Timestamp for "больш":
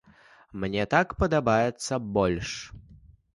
2.17-2.49